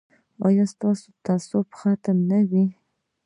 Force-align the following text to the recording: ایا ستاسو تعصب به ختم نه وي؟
ایا 0.45 0.65
ستاسو 0.73 1.07
تعصب 1.25 1.65
به 1.69 1.75
ختم 1.79 2.17
نه 2.29 2.39
وي؟ 2.49 2.65